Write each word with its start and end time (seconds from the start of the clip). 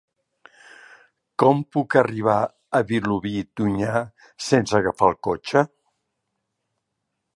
Com 1.43 1.59
puc 1.75 1.97
arribar 2.01 2.37
a 2.79 2.81
Vilobí 2.93 3.35
d'Onyar 3.61 4.03
sense 4.49 4.77
agafar 4.81 5.11
el 5.15 5.19
cotxe? 5.29 5.65